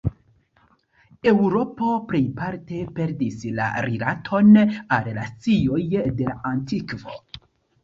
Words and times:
Eŭropo 1.31 1.89
plejparte 2.11 2.79
perdis 2.97 3.45
la 3.61 3.69
rilaton 3.89 4.51
al 4.99 5.13
la 5.21 5.29
scioj 5.37 5.81
de 5.95 6.31
la 6.33 6.37
antikvo. 6.57 7.17